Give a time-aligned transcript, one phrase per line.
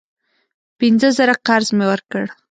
[0.77, 2.23] پینځه زره قرض مې ورکړ.